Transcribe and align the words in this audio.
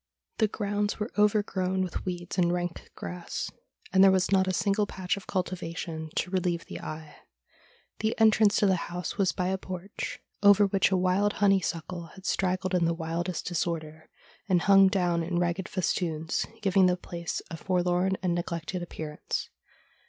The 0.39 0.47
grounds 0.47 0.99
were 0.99 1.11
overgrown 1.15 1.83
with 1.83 2.05
weeds 2.05 2.39
and 2.39 2.51
rank 2.51 2.89
grass, 2.95 3.51
and 3.93 4.03
there 4.03 4.09
was 4.09 4.31
not 4.31 4.47
a 4.47 4.51
single 4.51 4.87
patch 4.87 5.15
of 5.15 5.27
cultivation 5.27 6.09
to 6.15 6.31
relieve 6.31 6.65
the 6.65 6.81
eye. 6.81 7.17
The 7.99 8.19
entrance 8.19 8.55
to 8.55 8.65
the 8.65 8.77
house 8.87 9.19
was 9.19 9.31
by 9.31 9.49
a 9.49 9.59
porch, 9.59 10.19
over 10.41 10.65
which 10.65 10.89
a 10.89 10.97
wild 10.97 11.33
honeysuckle 11.33 12.07
had 12.15 12.25
straggled 12.25 12.73
in 12.73 12.85
the 12.85 12.95
wildest 12.95 13.45
disorder, 13.45 14.09
and 14.49 14.63
hung 14.63 14.87
down 14.87 15.21
in 15.21 15.37
ragged 15.37 15.69
festoons, 15.69 16.47
giving 16.63 16.87
the 16.87 16.97
place 16.97 17.43
a 17.51 17.55
forlorn 17.57 18.17
and 18.23 18.33
neglected 18.33 18.81
appearance. 18.81 19.51